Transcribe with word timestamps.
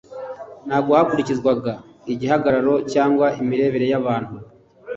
ntabwo 0.67 0.91
hakurikizwaga 0.97 1.73
igihagararo 2.13 2.73
cyangwa 2.93 3.27
imirebere 3.41 3.85
y'abantu, 3.91 4.35